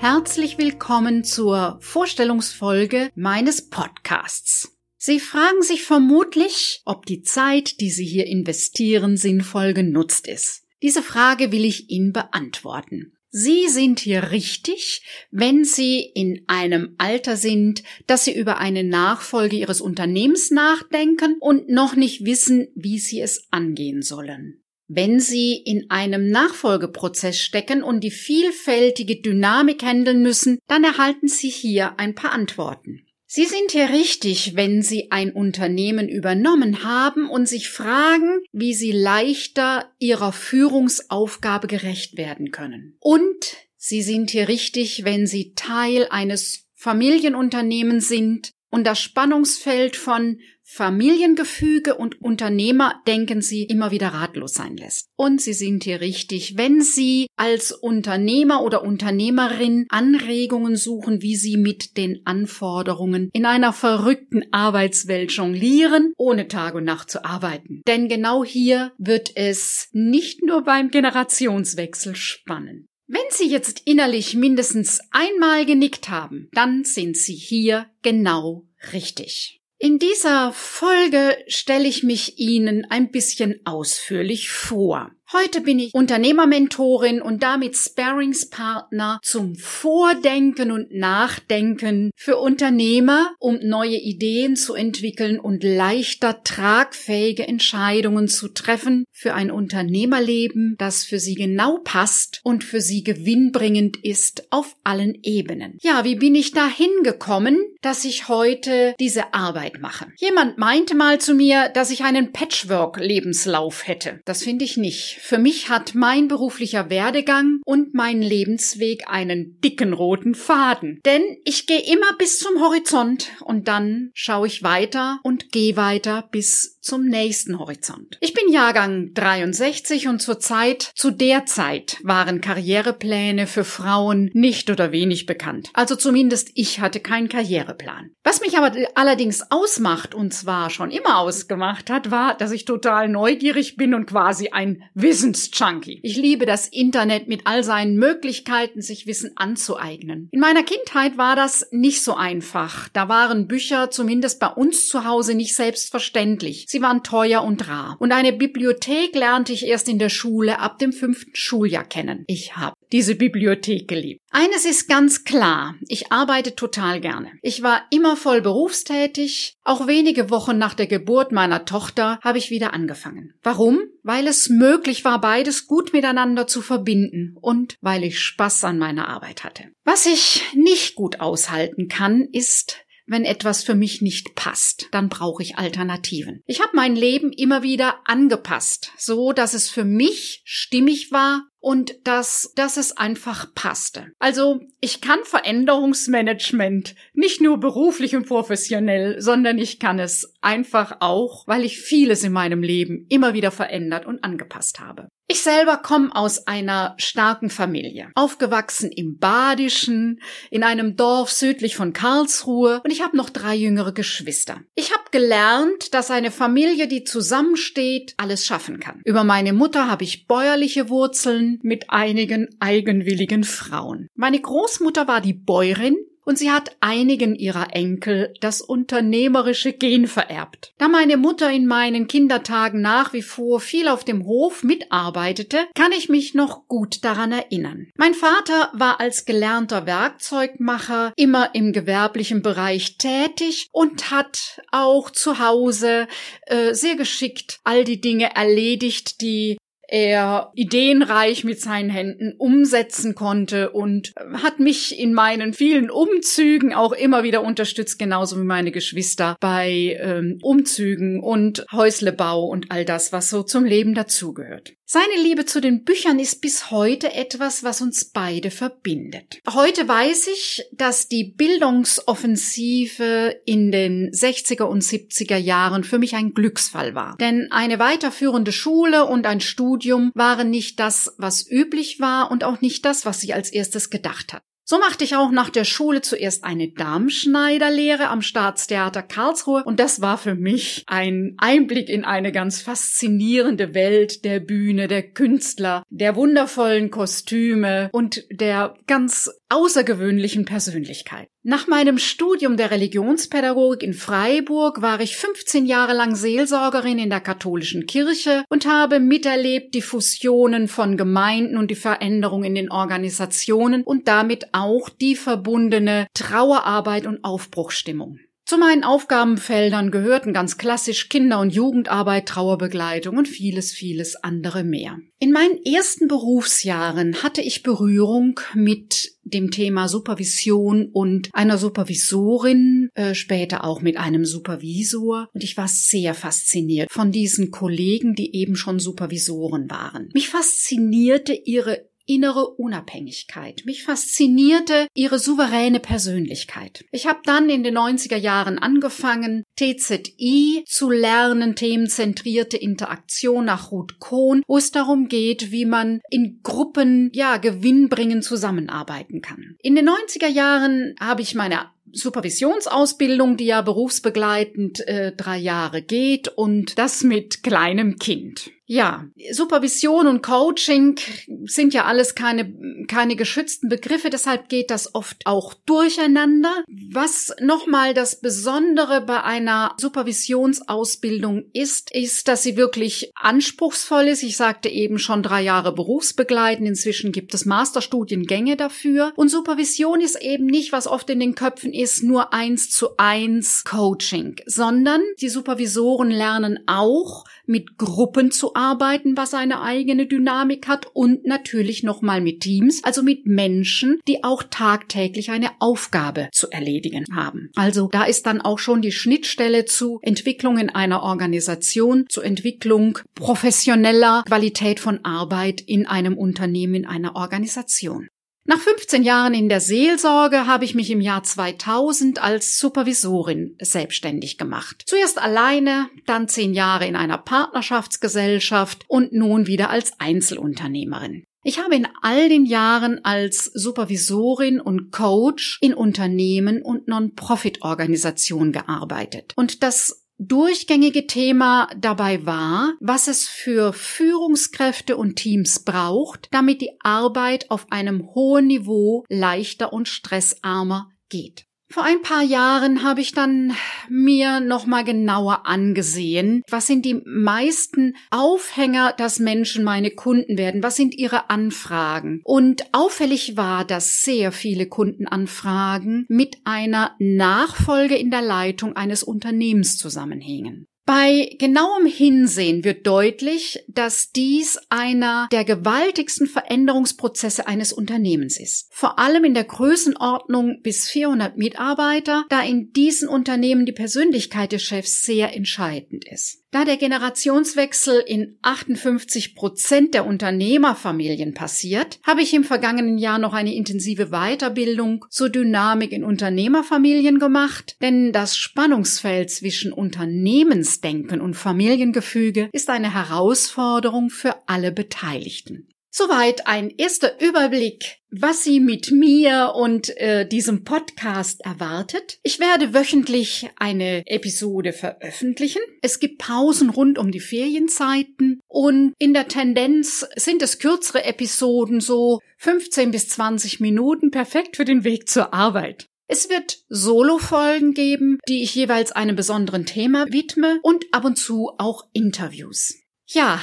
Herzlich 0.00 0.58
willkommen 0.58 1.24
zur 1.24 1.78
Vorstellungsfolge 1.80 3.10
meines 3.16 3.68
Podcasts. 3.68 4.78
Sie 4.96 5.18
fragen 5.18 5.60
sich 5.62 5.82
vermutlich, 5.82 6.82
ob 6.84 7.04
die 7.04 7.22
Zeit, 7.22 7.80
die 7.80 7.90
Sie 7.90 8.06
hier 8.06 8.26
investieren, 8.26 9.16
sinnvoll 9.16 9.74
genutzt 9.74 10.28
ist. 10.28 10.62
Diese 10.82 11.02
Frage 11.02 11.50
will 11.50 11.64
ich 11.64 11.90
Ihnen 11.90 12.12
beantworten. 12.12 13.18
Sie 13.30 13.66
sind 13.66 13.98
hier 13.98 14.30
richtig, 14.30 15.02
wenn 15.32 15.64
Sie 15.64 16.00
in 16.14 16.44
einem 16.46 16.94
Alter 16.98 17.36
sind, 17.36 17.82
dass 18.06 18.24
Sie 18.24 18.38
über 18.38 18.58
eine 18.58 18.84
Nachfolge 18.84 19.56
Ihres 19.56 19.80
Unternehmens 19.80 20.52
nachdenken 20.52 21.38
und 21.40 21.68
noch 21.68 21.96
nicht 21.96 22.24
wissen, 22.24 22.68
wie 22.76 23.00
Sie 23.00 23.20
es 23.20 23.48
angehen 23.50 24.02
sollen. 24.02 24.57
Wenn 24.88 25.20
Sie 25.20 25.54
in 25.54 25.90
einem 25.90 26.30
Nachfolgeprozess 26.30 27.38
stecken 27.38 27.82
und 27.82 28.00
die 28.00 28.10
vielfältige 28.10 29.20
Dynamik 29.20 29.82
handeln 29.82 30.22
müssen, 30.22 30.58
dann 30.66 30.82
erhalten 30.82 31.28
Sie 31.28 31.50
hier 31.50 31.98
ein 31.98 32.14
paar 32.14 32.32
Antworten. 32.32 33.04
Sie 33.26 33.44
sind 33.44 33.72
hier 33.72 33.90
richtig, 33.90 34.56
wenn 34.56 34.80
Sie 34.80 35.10
ein 35.10 35.32
Unternehmen 35.32 36.08
übernommen 36.08 36.82
haben 36.82 37.28
und 37.28 37.46
sich 37.46 37.68
fragen, 37.68 38.40
wie 38.52 38.72
Sie 38.72 38.92
leichter 38.92 39.92
Ihrer 39.98 40.32
Führungsaufgabe 40.32 41.66
gerecht 41.66 42.16
werden 42.16 42.50
können. 42.50 42.96
Und 43.00 43.56
Sie 43.76 44.00
sind 44.00 44.30
hier 44.30 44.48
richtig, 44.48 45.04
wenn 45.04 45.26
Sie 45.26 45.52
Teil 45.52 46.06
eines 46.08 46.64
Familienunternehmens 46.74 48.08
sind 48.08 48.52
und 48.70 48.86
das 48.86 49.02
Spannungsfeld 49.02 49.96
von 49.96 50.40
Familiengefüge 50.70 51.94
und 51.94 52.20
Unternehmer 52.20 53.00
denken 53.06 53.40
Sie 53.40 53.64
immer 53.64 53.90
wieder 53.90 54.08
ratlos 54.08 54.52
sein 54.52 54.76
lässt. 54.76 55.08
Und 55.16 55.40
Sie 55.40 55.54
sind 55.54 55.84
hier 55.84 56.02
richtig, 56.02 56.58
wenn 56.58 56.82
Sie 56.82 57.26
als 57.36 57.72
Unternehmer 57.72 58.62
oder 58.62 58.84
Unternehmerin 58.84 59.86
Anregungen 59.88 60.76
suchen, 60.76 61.22
wie 61.22 61.36
Sie 61.36 61.56
mit 61.56 61.96
den 61.96 62.20
Anforderungen 62.26 63.30
in 63.32 63.46
einer 63.46 63.72
verrückten 63.72 64.42
Arbeitswelt 64.52 65.32
jonglieren, 65.32 66.12
ohne 66.18 66.48
Tag 66.48 66.74
und 66.74 66.84
Nacht 66.84 67.10
zu 67.10 67.24
arbeiten. 67.24 67.80
Denn 67.88 68.06
genau 68.06 68.44
hier 68.44 68.92
wird 68.98 69.32
es 69.36 69.88
nicht 69.92 70.44
nur 70.44 70.64
beim 70.64 70.90
Generationswechsel 70.90 72.14
spannen. 72.14 72.86
Wenn 73.06 73.22
Sie 73.30 73.48
jetzt 73.48 73.82
innerlich 73.86 74.36
mindestens 74.36 75.00
einmal 75.12 75.64
genickt 75.64 76.10
haben, 76.10 76.50
dann 76.52 76.84
sind 76.84 77.16
Sie 77.16 77.34
hier 77.34 77.86
genau 78.02 78.66
richtig. 78.92 79.58
In 79.80 80.00
dieser 80.00 80.52
Folge 80.52 81.38
stelle 81.46 81.86
ich 81.86 82.02
mich 82.02 82.36
Ihnen 82.40 82.84
ein 82.90 83.12
bisschen 83.12 83.60
ausführlich 83.64 84.50
vor. 84.50 85.12
Heute 85.30 85.60
bin 85.60 85.78
ich 85.78 85.92
Unternehmermentorin 85.92 87.20
und 87.20 87.42
damit 87.42 87.76
Sparringspartner 87.76 89.20
zum 89.22 89.56
Vordenken 89.56 90.70
und 90.70 90.90
Nachdenken 90.90 92.12
für 92.16 92.38
Unternehmer, 92.38 93.34
um 93.38 93.58
neue 93.62 93.98
Ideen 93.98 94.56
zu 94.56 94.72
entwickeln 94.72 95.38
und 95.38 95.62
leichter 95.62 96.42
tragfähige 96.44 97.46
Entscheidungen 97.46 98.28
zu 98.28 98.48
treffen 98.48 99.04
für 99.12 99.34
ein 99.34 99.50
Unternehmerleben, 99.50 100.76
das 100.78 101.04
für 101.04 101.18
sie 101.18 101.34
genau 101.34 101.76
passt 101.84 102.40
und 102.42 102.64
für 102.64 102.80
sie 102.80 103.04
gewinnbringend 103.04 103.98
ist 104.02 104.50
auf 104.50 104.76
allen 104.82 105.12
Ebenen. 105.22 105.76
Ja, 105.82 106.04
wie 106.04 106.14
bin 106.14 106.34
ich 106.36 106.52
dahin 106.52 107.02
gekommen, 107.02 107.58
dass 107.82 108.06
ich 108.06 108.28
heute 108.28 108.94
diese 108.98 109.34
Arbeit 109.34 109.78
mache? 109.78 110.06
Jemand 110.16 110.56
meinte 110.56 110.94
mal 110.94 111.20
zu 111.20 111.34
mir, 111.34 111.68
dass 111.68 111.90
ich 111.90 112.02
einen 112.02 112.32
Patchwork-Lebenslauf 112.32 113.86
hätte. 113.86 114.20
Das 114.24 114.42
finde 114.42 114.64
ich 114.64 114.78
nicht. 114.78 115.17
Für 115.20 115.38
mich 115.38 115.68
hat 115.68 115.94
mein 115.94 116.28
beruflicher 116.28 116.90
Werdegang 116.90 117.60
und 117.64 117.94
mein 117.94 118.22
Lebensweg 118.22 119.08
einen 119.08 119.60
dicken 119.60 119.92
roten 119.92 120.34
Faden. 120.34 121.00
Denn 121.04 121.22
ich 121.44 121.66
gehe 121.66 121.80
immer 121.80 122.16
bis 122.18 122.38
zum 122.38 122.60
Horizont 122.60 123.32
und 123.40 123.68
dann 123.68 124.10
schaue 124.14 124.46
ich 124.46 124.62
weiter 124.62 125.20
und 125.22 125.50
gehe 125.50 125.76
weiter 125.76 126.28
bis 126.30 126.77
zum 126.88 127.04
nächsten 127.04 127.58
Horizont. 127.58 128.16
Ich 128.22 128.32
bin 128.32 128.50
Jahrgang 128.50 129.12
63 129.12 130.08
und 130.08 130.22
zur 130.22 130.40
Zeit, 130.40 130.90
zu 130.94 131.10
der 131.10 131.44
Zeit 131.44 131.98
waren 132.02 132.40
Karrierepläne 132.40 133.46
für 133.46 133.64
Frauen 133.64 134.30
nicht 134.32 134.70
oder 134.70 134.90
wenig 134.90 135.26
bekannt. 135.26 135.68
Also 135.74 135.96
zumindest 135.96 136.50
ich 136.54 136.80
hatte 136.80 137.00
keinen 137.00 137.28
Karriereplan. 137.28 138.12
Was 138.24 138.40
mich 138.40 138.56
aber 138.56 138.72
allerdings 138.94 139.50
ausmacht 139.50 140.14
und 140.14 140.32
zwar 140.32 140.70
schon 140.70 140.90
immer 140.90 141.18
ausgemacht 141.18 141.90
hat, 141.90 142.10
war, 142.10 142.34
dass 142.34 142.52
ich 142.52 142.64
total 142.64 143.08
neugierig 143.08 143.76
bin 143.76 143.92
und 143.92 144.06
quasi 144.06 144.48
ein 144.48 144.82
Wissensjunkie. 144.94 146.00
Ich 146.02 146.16
liebe 146.16 146.46
das 146.46 146.68
Internet 146.68 147.28
mit 147.28 147.46
all 147.46 147.64
seinen 147.64 147.96
Möglichkeiten, 147.96 148.80
sich 148.80 149.06
Wissen 149.06 149.32
anzueignen. 149.36 150.30
In 150.32 150.40
meiner 150.40 150.62
Kindheit 150.62 151.18
war 151.18 151.36
das 151.36 151.66
nicht 151.70 152.02
so 152.02 152.14
einfach. 152.14 152.88
Da 152.94 153.10
waren 153.10 153.46
Bücher 153.46 153.90
zumindest 153.90 154.40
bei 154.40 154.48
uns 154.48 154.88
zu 154.88 155.04
Hause 155.04 155.34
nicht 155.34 155.54
selbstverständlich. 155.54 156.64
Sie 156.66 156.77
waren 156.82 157.02
teuer 157.02 157.42
und 157.42 157.68
rar. 157.68 157.96
Und 157.98 158.12
eine 158.12 158.32
Bibliothek 158.32 159.14
lernte 159.14 159.52
ich 159.52 159.66
erst 159.66 159.88
in 159.88 159.98
der 159.98 160.08
Schule 160.08 160.58
ab 160.60 160.78
dem 160.78 160.92
fünften 160.92 161.34
Schuljahr 161.34 161.84
kennen. 161.84 162.24
Ich 162.26 162.56
habe 162.56 162.74
diese 162.92 163.14
Bibliothek 163.14 163.88
geliebt. 163.88 164.20
Eines 164.30 164.64
ist 164.64 164.88
ganz 164.88 165.24
klar, 165.24 165.74
ich 165.88 166.12
arbeite 166.12 166.54
total 166.54 167.00
gerne. 167.00 167.32
Ich 167.42 167.62
war 167.62 167.82
immer 167.90 168.16
voll 168.16 168.40
berufstätig. 168.40 169.54
Auch 169.64 169.86
wenige 169.86 170.30
Wochen 170.30 170.58
nach 170.58 170.74
der 170.74 170.86
Geburt 170.86 171.32
meiner 171.32 171.64
Tochter 171.64 172.18
habe 172.22 172.38
ich 172.38 172.50
wieder 172.50 172.72
angefangen. 172.72 173.34
Warum? 173.42 173.80
Weil 174.02 174.26
es 174.26 174.48
möglich 174.48 175.04
war, 175.04 175.20
beides 175.20 175.66
gut 175.66 175.92
miteinander 175.92 176.46
zu 176.46 176.62
verbinden 176.62 177.36
und 177.40 177.76
weil 177.80 178.04
ich 178.04 178.20
Spaß 178.20 178.64
an 178.64 178.78
meiner 178.78 179.08
Arbeit 179.08 179.44
hatte. 179.44 179.64
Was 179.84 180.06
ich 180.06 180.44
nicht 180.54 180.94
gut 180.94 181.20
aushalten 181.20 181.88
kann, 181.88 182.26
ist 182.32 182.78
wenn 183.08 183.24
etwas 183.24 183.64
für 183.64 183.74
mich 183.74 184.02
nicht 184.02 184.34
passt, 184.34 184.88
dann 184.92 185.08
brauche 185.08 185.42
ich 185.42 185.56
Alternativen. 185.56 186.42
Ich 186.46 186.60
habe 186.60 186.72
mein 186.74 186.94
Leben 186.94 187.32
immer 187.32 187.62
wieder 187.62 188.00
angepasst, 188.04 188.92
so 188.98 189.32
dass 189.32 189.54
es 189.54 189.70
für 189.70 189.84
mich 189.84 190.42
stimmig 190.44 191.10
war 191.10 191.48
und 191.60 192.06
dass, 192.06 192.52
dass 192.54 192.76
es 192.76 192.96
einfach 192.96 193.54
passte. 193.54 194.12
Also 194.18 194.60
ich 194.80 195.00
kann 195.00 195.18
Veränderungsmanagement 195.24 196.94
nicht 197.14 197.40
nur 197.40 197.58
beruflich 197.58 198.14
und 198.14 198.26
professionell, 198.26 199.20
sondern 199.20 199.58
ich 199.58 199.78
kann 199.78 199.98
es 199.98 200.34
einfach 200.40 200.98
auch, 201.00 201.46
weil 201.46 201.64
ich 201.64 201.80
vieles 201.80 202.22
in 202.24 202.32
meinem 202.32 202.62
Leben 202.62 203.06
immer 203.08 203.34
wieder 203.34 203.50
verändert 203.50 204.06
und 204.06 204.22
angepasst 204.22 204.80
habe. 204.80 205.08
Ich 205.30 205.42
selber 205.42 205.76
komme 205.76 206.14
aus 206.16 206.46
einer 206.46 206.94
starken 206.96 207.50
Familie, 207.50 208.10
aufgewachsen 208.14 208.90
im 208.90 209.18
Badischen, 209.18 210.20
in 210.50 210.62
einem 210.62 210.96
Dorf 210.96 211.30
südlich 211.30 211.76
von 211.76 211.92
Karlsruhe 211.92 212.80
und 212.82 212.90
ich 212.90 213.02
habe 213.02 213.14
noch 213.14 213.28
drei 213.28 213.54
jüngere 213.54 213.92
Geschwister. 213.92 214.62
Ich 214.74 214.94
gelernt, 215.10 215.94
dass 215.94 216.10
eine 216.10 216.30
Familie, 216.30 216.88
die 216.88 217.04
zusammensteht, 217.04 218.14
alles 218.16 218.44
schaffen 218.44 218.80
kann. 218.80 219.00
Über 219.04 219.24
meine 219.24 219.52
Mutter 219.52 219.88
habe 219.88 220.04
ich 220.04 220.26
bäuerliche 220.26 220.88
Wurzeln 220.88 221.58
mit 221.62 221.90
einigen 221.90 222.48
eigenwilligen 222.60 223.44
Frauen. 223.44 224.08
Meine 224.14 224.40
Großmutter 224.40 225.08
war 225.08 225.20
die 225.20 225.34
Bäuerin 225.34 225.96
und 226.28 226.36
sie 226.36 226.50
hat 226.50 226.76
einigen 226.80 227.34
ihrer 227.34 227.74
Enkel 227.74 228.34
das 228.42 228.60
unternehmerische 228.60 229.72
Gen 229.72 230.06
vererbt. 230.06 230.74
Da 230.76 230.86
meine 230.86 231.16
Mutter 231.16 231.50
in 231.50 231.66
meinen 231.66 232.06
Kindertagen 232.06 232.82
nach 232.82 233.14
wie 233.14 233.22
vor 233.22 233.60
viel 233.60 233.88
auf 233.88 234.04
dem 234.04 234.26
Hof 234.26 234.62
mitarbeitete, 234.62 235.66
kann 235.74 235.90
ich 235.92 236.10
mich 236.10 236.34
noch 236.34 236.68
gut 236.68 237.02
daran 237.02 237.32
erinnern. 237.32 237.86
Mein 237.96 238.12
Vater 238.12 238.70
war 238.74 239.00
als 239.00 239.24
gelernter 239.24 239.86
Werkzeugmacher 239.86 241.14
immer 241.16 241.54
im 241.54 241.72
gewerblichen 241.72 242.42
Bereich 242.42 242.98
tätig 242.98 243.68
und 243.72 244.10
hat 244.10 244.60
auch 244.70 245.10
zu 245.10 245.38
Hause 245.38 246.08
äh, 246.42 246.74
sehr 246.74 246.96
geschickt 246.96 247.60
all 247.64 247.84
die 247.84 248.02
Dinge 248.02 248.36
erledigt, 248.36 249.22
die 249.22 249.56
er 249.88 250.52
ideenreich 250.54 251.44
mit 251.44 251.60
seinen 251.60 251.90
Händen 251.90 252.34
umsetzen 252.38 253.14
konnte 253.14 253.70
und 253.70 254.12
hat 254.34 254.60
mich 254.60 254.98
in 254.98 255.14
meinen 255.14 255.54
vielen 255.54 255.90
Umzügen 255.90 256.74
auch 256.74 256.92
immer 256.92 257.22
wieder 257.24 257.42
unterstützt, 257.42 257.98
genauso 257.98 258.38
wie 258.38 258.44
meine 258.44 258.70
Geschwister 258.70 259.36
bei 259.40 259.98
ähm, 259.98 260.38
Umzügen 260.42 261.20
und 261.22 261.64
Häuslebau 261.72 262.44
und 262.44 262.70
all 262.70 262.84
das, 262.84 263.12
was 263.12 263.30
so 263.30 263.42
zum 263.42 263.64
Leben 263.64 263.94
dazugehört. 263.94 264.77
Seine 264.90 265.22
Liebe 265.22 265.44
zu 265.44 265.60
den 265.60 265.84
Büchern 265.84 266.18
ist 266.18 266.40
bis 266.40 266.70
heute 266.70 267.12
etwas, 267.12 267.62
was 267.62 267.82
uns 267.82 268.06
beide 268.06 268.50
verbindet. 268.50 269.42
Heute 269.46 269.86
weiß 269.86 270.28
ich, 270.28 270.64
dass 270.72 271.08
die 271.08 271.24
Bildungsoffensive 271.24 273.38
in 273.44 273.70
den 273.70 274.10
60er 274.12 274.62
und 274.62 274.82
70er 274.82 275.36
Jahren 275.36 275.84
für 275.84 275.98
mich 275.98 276.14
ein 276.14 276.32
Glücksfall 276.32 276.94
war. 276.94 277.18
Denn 277.18 277.52
eine 277.52 277.78
weiterführende 277.78 278.50
Schule 278.50 279.04
und 279.04 279.26
ein 279.26 279.42
Studium 279.42 280.10
waren 280.14 280.48
nicht 280.48 280.80
das, 280.80 281.12
was 281.18 281.46
üblich 281.46 282.00
war 282.00 282.30
und 282.30 282.42
auch 282.42 282.62
nicht 282.62 282.86
das, 282.86 283.04
was 283.04 283.20
sie 283.20 283.34
als 283.34 283.52
erstes 283.52 283.90
gedacht 283.90 284.32
hat. 284.32 284.42
So 284.70 284.78
machte 284.78 285.02
ich 285.02 285.16
auch 285.16 285.30
nach 285.30 285.48
der 285.48 285.64
Schule 285.64 286.02
zuerst 286.02 286.44
eine 286.44 286.68
Darmschneiderlehre 286.68 288.08
am 288.08 288.20
Staatstheater 288.20 289.02
Karlsruhe 289.02 289.64
und 289.64 289.80
das 289.80 290.02
war 290.02 290.18
für 290.18 290.34
mich 290.34 290.84
ein 290.86 291.36
Einblick 291.38 291.88
in 291.88 292.04
eine 292.04 292.32
ganz 292.32 292.60
faszinierende 292.60 293.72
Welt 293.72 294.26
der 294.26 294.40
Bühne, 294.40 294.86
der 294.86 295.04
Künstler, 295.04 295.84
der 295.88 296.16
wundervollen 296.16 296.90
Kostüme 296.90 297.88
und 297.92 298.26
der 298.30 298.74
ganz 298.86 299.30
außergewöhnlichen 299.48 300.44
Persönlichkeit. 300.44 301.30
Nach 301.50 301.66
meinem 301.66 301.96
Studium 301.96 302.58
der 302.58 302.70
Religionspädagogik 302.70 303.82
in 303.82 303.94
Freiburg 303.94 304.82
war 304.82 305.00
ich 305.00 305.16
15 305.16 305.64
Jahre 305.64 305.94
lang 305.94 306.14
Seelsorgerin 306.14 306.98
in 306.98 307.08
der 307.08 307.22
katholischen 307.22 307.86
Kirche 307.86 308.44
und 308.50 308.66
habe 308.66 309.00
miterlebt 309.00 309.74
die 309.74 309.80
Fusionen 309.80 310.68
von 310.68 310.98
Gemeinden 310.98 311.56
und 311.56 311.70
die 311.70 311.74
Veränderung 311.74 312.44
in 312.44 312.54
den 312.54 312.70
Organisationen 312.70 313.82
und 313.82 314.08
damit 314.08 314.48
auch 314.52 314.90
die 314.90 315.16
verbundene 315.16 316.06
Trauerarbeit 316.12 317.06
und 317.06 317.24
Aufbruchstimmung. 317.24 318.18
Zu 318.48 318.56
meinen 318.56 318.82
Aufgabenfeldern 318.82 319.90
gehörten 319.90 320.32
ganz 320.32 320.56
klassisch 320.56 321.10
Kinder- 321.10 321.40
und 321.40 321.50
Jugendarbeit, 321.50 322.24
Trauerbegleitung 322.24 323.18
und 323.18 323.28
vieles, 323.28 323.72
vieles 323.72 324.16
andere 324.16 324.64
mehr. 324.64 324.96
In 325.18 325.32
meinen 325.32 325.62
ersten 325.66 326.08
Berufsjahren 326.08 327.22
hatte 327.22 327.42
ich 327.42 327.62
Berührung 327.62 328.40
mit 328.54 329.12
dem 329.22 329.50
Thema 329.50 329.86
Supervision 329.86 330.88
und 330.90 331.28
einer 331.34 331.58
Supervisorin, 331.58 332.88
äh, 332.94 333.14
später 333.14 333.64
auch 333.64 333.82
mit 333.82 333.98
einem 333.98 334.24
Supervisor. 334.24 335.28
Und 335.34 335.44
ich 335.44 335.58
war 335.58 335.68
sehr 335.68 336.14
fasziniert 336.14 336.90
von 336.90 337.12
diesen 337.12 337.50
Kollegen, 337.50 338.14
die 338.14 338.34
eben 338.34 338.56
schon 338.56 338.78
Supervisoren 338.78 339.68
waren. 339.68 340.08
Mich 340.14 340.30
faszinierte 340.30 341.34
ihre 341.34 341.86
innere 342.08 342.48
Unabhängigkeit. 342.48 343.62
Mich 343.64 343.84
faszinierte 343.84 344.88
ihre 344.94 345.18
souveräne 345.18 345.78
Persönlichkeit. 345.78 346.84
Ich 346.90 347.06
habe 347.06 347.20
dann 347.24 347.50
in 347.50 347.62
den 347.62 347.76
90er 347.76 348.16
Jahren 348.16 348.58
angefangen, 348.58 349.44
TZI 349.56 350.64
zu 350.66 350.90
lernen, 350.90 351.54
themenzentrierte 351.54 352.56
Interaktion 352.56 353.44
nach 353.44 353.70
Ruth 353.70 353.98
Kohn, 354.00 354.42
wo 354.48 354.56
es 354.56 354.70
darum 354.70 355.08
geht, 355.08 355.52
wie 355.52 355.66
man 355.66 356.00
in 356.10 356.40
Gruppen, 356.42 357.10
ja, 357.12 357.36
gewinnbringend 357.36 358.24
zusammenarbeiten 358.24 359.20
kann. 359.20 359.56
In 359.60 359.74
den 359.74 359.88
90er 359.88 360.28
Jahren 360.28 360.94
habe 361.00 361.22
ich 361.22 361.34
meine 361.34 361.66
Supervisionsausbildung, 361.92 363.36
die 363.36 363.46
ja 363.46 363.62
berufsbegleitend 363.62 364.86
äh, 364.86 365.12
drei 365.14 365.38
Jahre 365.38 365.82
geht 365.82 366.28
und 366.28 366.78
das 366.78 367.02
mit 367.02 367.42
kleinem 367.42 367.96
Kind. 367.96 368.50
Ja, 368.70 369.06
Supervision 369.32 370.06
und 370.06 370.22
Coaching 370.22 371.00
sind 371.46 371.72
ja 371.72 371.86
alles 371.86 372.14
keine, 372.14 372.84
keine 372.86 373.16
geschützten 373.16 373.70
Begriffe, 373.70 374.10
deshalb 374.10 374.50
geht 374.50 374.70
das 374.70 374.94
oft 374.94 375.24
auch 375.24 375.54
durcheinander. 375.54 376.64
Was 376.92 377.34
nochmal 377.40 377.94
das 377.94 378.20
Besondere 378.20 379.00
bei 379.00 379.22
einer 379.22 379.74
Supervisionsausbildung 379.80 381.46
ist, 381.54 381.90
ist, 381.94 382.28
dass 382.28 382.42
sie 382.42 382.58
wirklich 382.58 383.10
anspruchsvoll 383.14 384.06
ist. 384.08 384.22
Ich 384.22 384.36
sagte 384.36 384.68
eben 384.68 384.98
schon 384.98 385.22
drei 385.22 385.40
Jahre 385.40 385.72
berufsbegleiten. 385.72 386.66
Inzwischen 386.66 387.10
gibt 387.10 387.32
es 387.32 387.46
Masterstudiengänge 387.46 388.56
dafür. 388.56 389.14
Und 389.16 389.30
Supervision 389.30 390.02
ist 390.02 390.20
eben 390.20 390.44
nicht, 390.44 390.72
was 390.72 390.86
oft 390.86 391.08
in 391.08 391.20
den 391.20 391.34
Köpfen 391.34 391.72
ist, 391.72 392.02
nur 392.02 392.34
eins 392.34 392.68
zu 392.68 392.98
eins 392.98 393.64
Coaching, 393.64 394.36
sondern 394.44 395.00
die 395.22 395.30
Supervisoren 395.30 396.10
lernen 396.10 396.60
auch, 396.66 397.24
mit 397.48 397.78
Gruppen 397.78 398.30
zu 398.30 398.54
arbeiten, 398.58 399.16
was 399.16 399.34
eine 399.34 399.62
eigene 399.62 400.06
Dynamik 400.06 400.66
hat 400.66 400.86
und 400.92 401.24
natürlich 401.24 401.84
nochmal 401.84 402.20
mit 402.20 402.40
Teams, 402.40 402.82
also 402.82 403.04
mit 403.04 403.24
Menschen, 403.24 404.00
die 404.08 404.24
auch 404.24 404.42
tagtäglich 404.42 405.30
eine 405.30 405.50
Aufgabe 405.60 406.28
zu 406.32 406.50
erledigen 406.50 407.04
haben. 407.14 407.50
Also 407.54 407.88
da 407.92 408.02
ist 408.04 408.26
dann 408.26 408.40
auch 408.40 408.58
schon 408.58 408.82
die 408.82 408.90
Schnittstelle 408.90 409.64
zu 409.64 410.00
Entwicklungen 410.02 410.70
einer 410.70 411.04
Organisation, 411.04 412.06
zur 412.08 412.24
Entwicklung 412.24 412.98
professioneller 413.14 414.24
Qualität 414.26 414.80
von 414.80 415.04
Arbeit 415.04 415.60
in 415.60 415.86
einem 415.86 416.18
Unternehmen, 416.18 416.74
in 416.74 416.86
einer 416.86 417.14
Organisation. 417.14 418.08
Nach 418.50 418.58
15 418.58 419.02
Jahren 419.02 419.34
in 419.34 419.50
der 419.50 419.60
Seelsorge 419.60 420.46
habe 420.46 420.64
ich 420.64 420.74
mich 420.74 420.90
im 420.90 421.02
Jahr 421.02 421.22
2000 421.22 422.22
als 422.22 422.58
Supervisorin 422.58 423.54
selbstständig 423.60 424.38
gemacht. 424.38 424.84
Zuerst 424.86 425.20
alleine, 425.20 425.90
dann 426.06 426.28
zehn 426.28 426.54
Jahre 426.54 426.86
in 426.86 426.96
einer 426.96 427.18
Partnerschaftsgesellschaft 427.18 428.86
und 428.88 429.12
nun 429.12 429.46
wieder 429.46 429.68
als 429.68 430.00
Einzelunternehmerin. 430.00 431.24
Ich 431.44 431.62
habe 431.62 431.76
in 431.76 431.88
all 432.00 432.30
den 432.30 432.46
Jahren 432.46 433.04
als 433.04 433.44
Supervisorin 433.52 434.62
und 434.62 434.92
Coach 434.92 435.58
in 435.60 435.74
Unternehmen 435.74 436.62
und 436.62 436.88
Non-Profit-Organisationen 436.88 438.52
gearbeitet. 438.52 439.34
Und 439.36 439.62
das 439.62 440.07
durchgängige 440.18 441.06
Thema 441.06 441.68
dabei 441.76 442.26
war, 442.26 442.74
was 442.80 443.08
es 443.08 443.26
für 443.26 443.72
Führungskräfte 443.72 444.96
und 444.96 445.16
Teams 445.16 445.60
braucht, 445.60 446.28
damit 446.32 446.60
die 446.60 446.72
Arbeit 446.80 447.50
auf 447.50 447.70
einem 447.70 448.14
hohen 448.14 448.46
Niveau 448.48 449.04
leichter 449.08 449.72
und 449.72 449.88
stressarmer 449.88 450.90
geht. 451.08 451.47
Vor 451.70 451.84
ein 451.84 452.00
paar 452.00 452.22
Jahren 452.22 452.82
habe 452.82 453.02
ich 453.02 453.12
dann 453.12 453.52
mir 453.90 454.40
nochmal 454.40 454.84
genauer 454.84 455.46
angesehen, 455.46 456.42
was 456.48 456.66
sind 456.66 456.86
die 456.86 457.02
meisten 457.04 457.94
Aufhänger, 458.10 458.94
dass 458.96 459.18
Menschen 459.18 459.64
meine 459.64 459.90
Kunden 459.90 460.38
werden, 460.38 460.62
was 460.62 460.76
sind 460.76 460.94
ihre 460.94 461.28
Anfragen. 461.28 462.22
Und 462.24 462.64
auffällig 462.72 463.36
war, 463.36 463.66
dass 463.66 464.00
sehr 464.00 464.32
viele 464.32 464.66
Kundenanfragen 464.66 466.06
mit 466.08 466.38
einer 466.44 466.96
Nachfolge 466.98 467.96
in 467.96 468.10
der 468.10 468.22
Leitung 468.22 468.74
eines 468.74 469.02
Unternehmens 469.02 469.76
zusammenhängen. 469.76 470.66
Bei 470.88 471.36
genauem 471.38 471.84
Hinsehen 471.84 472.64
wird 472.64 472.86
deutlich, 472.86 473.62
dass 473.68 474.10
dies 474.10 474.58
einer 474.70 475.28
der 475.30 475.44
gewaltigsten 475.44 476.26
Veränderungsprozesse 476.26 477.46
eines 477.46 477.74
Unternehmens 477.74 478.40
ist. 478.40 478.70
Vor 478.70 478.98
allem 478.98 479.24
in 479.24 479.34
der 479.34 479.44
Größenordnung 479.44 480.62
bis 480.62 480.88
400 480.88 481.36
Mitarbeiter, 481.36 482.24
da 482.30 482.40
in 482.40 482.72
diesen 482.72 483.06
Unternehmen 483.06 483.66
die 483.66 483.72
Persönlichkeit 483.72 484.52
des 484.52 484.62
Chefs 484.62 485.02
sehr 485.02 485.36
entscheidend 485.36 486.06
ist. 486.08 486.42
Da 486.50 486.64
der 486.64 486.78
Generationswechsel 486.78 488.02
in 488.06 488.38
58 488.40 489.34
Prozent 489.34 489.92
der 489.92 490.06
Unternehmerfamilien 490.06 491.34
passiert, 491.34 492.00
habe 492.06 492.22
ich 492.22 492.32
im 492.32 492.42
vergangenen 492.42 492.96
Jahr 492.96 493.18
noch 493.18 493.34
eine 493.34 493.54
intensive 493.54 494.06
Weiterbildung 494.06 495.04
zur 495.10 495.28
Dynamik 495.28 495.92
in 495.92 496.04
Unternehmerfamilien 496.04 497.18
gemacht, 497.18 497.76
denn 497.82 498.12
das 498.12 498.38
Spannungsfeld 498.38 499.30
zwischen 499.30 499.74
Unternehmensdenken 499.74 501.20
und 501.20 501.34
Familiengefüge 501.34 502.48
ist 502.52 502.70
eine 502.70 502.94
Herausforderung 502.94 504.08
für 504.08 504.34
alle 504.46 504.72
Beteiligten. 504.72 505.68
Soweit 505.90 506.46
ein 506.46 506.70
erster 506.76 507.20
Überblick, 507.20 507.96
was 508.10 508.44
Sie 508.44 508.60
mit 508.60 508.90
mir 508.90 509.52
und 509.56 509.96
äh, 509.96 510.26
diesem 510.26 510.64
Podcast 510.64 511.40
erwartet. 511.40 512.18
Ich 512.22 512.38
werde 512.38 512.74
wöchentlich 512.74 513.48
eine 513.56 514.02
Episode 514.06 514.72
veröffentlichen. 514.72 515.62
Es 515.82 515.98
gibt 515.98 516.18
Pausen 516.18 516.70
rund 516.70 516.98
um 516.98 517.10
die 517.10 517.20
Ferienzeiten 517.20 518.40
und 518.46 518.92
in 518.98 519.14
der 519.14 519.28
Tendenz 519.28 520.06
sind 520.16 520.42
es 520.42 520.58
kürzere 520.58 521.04
Episoden, 521.04 521.80
so 521.80 522.20
15 522.36 522.90
bis 522.90 523.08
20 523.08 523.60
Minuten, 523.60 524.10
perfekt 524.10 524.56
für 524.56 524.64
den 524.64 524.84
Weg 524.84 525.08
zur 525.08 525.32
Arbeit. 525.32 525.86
Es 526.06 526.30
wird 526.30 526.64
Solo-Folgen 526.68 527.74
geben, 527.74 528.18
die 528.28 528.42
ich 528.42 528.54
jeweils 528.54 528.92
einem 528.92 529.16
besonderen 529.16 529.66
Thema 529.66 530.06
widme 530.10 530.58
und 530.62 530.86
ab 530.92 531.04
und 531.04 531.16
zu 531.16 531.50
auch 531.58 531.86
Interviews. 531.92 532.74
Ja, 533.06 533.40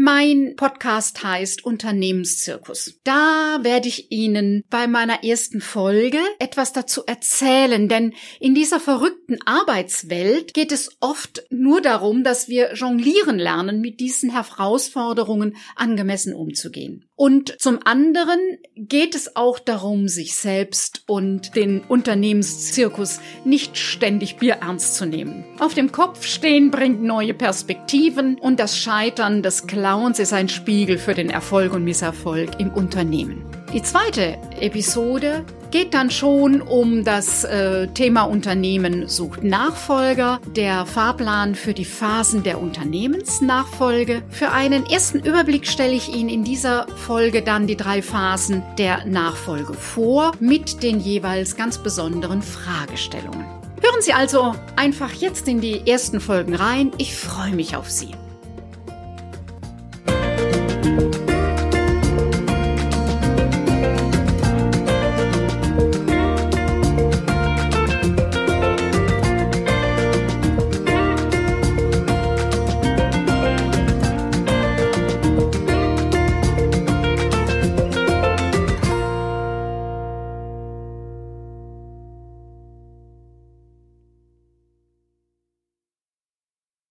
mein 0.00 0.54
Podcast 0.54 1.24
heißt 1.24 1.64
Unternehmenszirkus. 1.64 3.00
Da 3.02 3.58
werde 3.62 3.88
ich 3.88 4.12
Ihnen 4.12 4.62
bei 4.70 4.86
meiner 4.86 5.24
ersten 5.24 5.60
Folge 5.60 6.20
etwas 6.38 6.72
dazu 6.72 7.04
erzählen, 7.04 7.88
denn 7.88 8.14
in 8.38 8.54
dieser 8.54 8.78
verrückten 8.78 9.38
Arbeitswelt 9.44 10.54
geht 10.54 10.70
es 10.70 10.96
oft 11.00 11.42
nur 11.50 11.80
darum, 11.82 12.22
dass 12.22 12.46
wir 12.46 12.74
jonglieren 12.74 13.40
lernen, 13.40 13.80
mit 13.80 13.98
diesen 13.98 14.30
Herausforderungen 14.30 15.56
angemessen 15.74 16.32
umzugehen. 16.32 17.04
Und 17.16 17.60
zum 17.60 17.80
anderen 17.84 18.38
geht 18.76 19.16
es 19.16 19.34
auch 19.34 19.58
darum, 19.58 20.06
sich 20.06 20.36
selbst 20.36 21.02
und 21.08 21.56
den 21.56 21.80
Unternehmenszirkus 21.80 23.18
nicht 23.44 23.76
ständig 23.76 24.36
bierernst 24.36 24.94
zu 24.94 25.06
nehmen. 25.06 25.44
Auf 25.58 25.74
dem 25.74 25.90
Kopf 25.90 26.24
stehen 26.24 26.70
bringt 26.70 27.02
neue 27.02 27.34
Perspektiven 27.34 28.38
und 28.38 28.60
das 28.60 28.78
Scheitern 28.78 29.42
des 29.42 29.66
Kleinen 29.66 29.87
Allowance 29.88 30.20
ist 30.20 30.34
ein 30.34 30.50
Spiegel 30.50 30.98
für 30.98 31.14
den 31.14 31.30
Erfolg 31.30 31.72
und 31.72 31.82
Misserfolg 31.82 32.60
im 32.60 32.70
Unternehmen. 32.70 33.42
Die 33.72 33.82
zweite 33.82 34.36
Episode 34.60 35.46
geht 35.70 35.94
dann 35.94 36.10
schon 36.10 36.60
um 36.60 37.04
das 37.04 37.44
äh, 37.44 37.86
Thema 37.88 38.24
Unternehmen 38.24 39.08
sucht 39.08 39.42
Nachfolger, 39.42 40.40
der 40.54 40.84
Fahrplan 40.84 41.54
für 41.54 41.72
die 41.72 41.86
Phasen 41.86 42.42
der 42.42 42.60
Unternehmensnachfolge. 42.60 44.22
Für 44.28 44.50
einen 44.50 44.84
ersten 44.84 45.20
Überblick 45.20 45.66
stelle 45.66 45.94
ich 45.94 46.14
Ihnen 46.14 46.28
in 46.28 46.44
dieser 46.44 46.86
Folge 46.88 47.40
dann 47.40 47.66
die 47.66 47.76
drei 47.76 48.02
Phasen 48.02 48.62
der 48.76 49.06
Nachfolge 49.06 49.72
vor 49.72 50.32
mit 50.38 50.82
den 50.82 51.00
jeweils 51.00 51.56
ganz 51.56 51.78
besonderen 51.78 52.42
Fragestellungen. 52.42 53.46
Hören 53.80 54.02
Sie 54.02 54.12
also 54.12 54.54
einfach 54.76 55.12
jetzt 55.12 55.48
in 55.48 55.62
die 55.62 55.86
ersten 55.90 56.20
Folgen 56.20 56.54
rein. 56.54 56.92
Ich 56.98 57.14
freue 57.14 57.54
mich 57.54 57.74
auf 57.74 57.90
Sie. 57.90 58.10